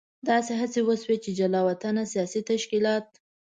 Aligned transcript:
داسې 0.29 0.51
هڅې 0.61 0.81
وشوې 0.87 1.17
چې 1.23 1.31
جلا 1.39 1.61
وطنه 1.69 2.03
سیاسي 2.13 2.41
تشکیلات. 2.51 3.05